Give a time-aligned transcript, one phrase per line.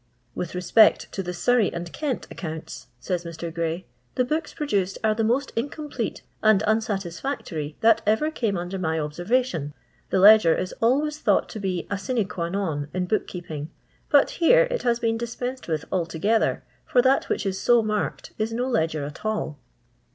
[0.41, 3.53] "With respect to the Surreif attd Kent ac counts," says Mr.
[3.53, 3.85] Grey,"
[4.15, 9.75] the books produced are the most incomplete and unsatisfactory that ever came under my observation.
[10.09, 13.69] The ledger is always thought to be a sine pi& non in book keeping;
[14.09, 18.51] but here it has been dispensed with altogether, for that which is so marked is
[18.51, 19.59] no ledger at all."